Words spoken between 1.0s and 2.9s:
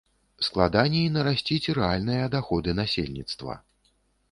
нарасціць рэальныя даходы